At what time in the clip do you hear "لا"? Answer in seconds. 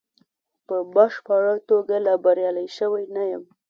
2.05-2.15